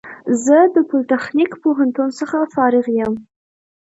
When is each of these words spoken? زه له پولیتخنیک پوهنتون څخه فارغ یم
زه 0.43 0.57
له 0.73 0.81
پولیتخنیک 0.89 1.51
پوهنتون 1.63 2.09
څخه 2.19 2.37
فارغ 2.53 2.85
یم 2.99 3.13